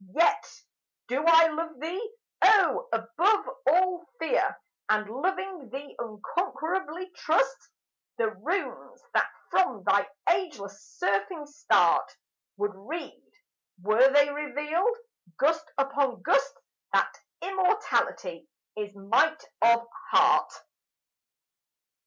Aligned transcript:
Yet 0.15 0.47
do 1.09 1.23
I 1.27 1.45
love 1.49 1.79
thee, 1.79 2.13
O, 2.41 2.89
above 2.91 3.47
all 3.69 4.03
fear, 4.17 4.57
And 4.89 5.07
loving 5.07 5.69
thee 5.69 5.95
unconquerably 5.99 7.11
trust 7.11 7.69
The 8.17 8.31
runes 8.31 9.03
that 9.13 9.29
from 9.51 9.83
thy 9.83 10.09
ageless 10.27 10.97
surfing 10.99 11.47
start 11.47 12.17
Would 12.57 12.71
read, 12.73 13.31
were 13.79 14.11
they 14.11 14.31
revealed, 14.31 14.97
gust 15.37 15.71
upon 15.77 16.23
gust, 16.23 16.57
That 16.93 17.13
Immortality 17.43 18.49
is 18.75 18.95
might 18.95 19.43
of 19.61 19.87
heart! 20.09 20.51